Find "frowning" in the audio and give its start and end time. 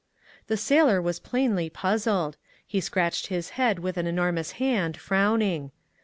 4.97-5.69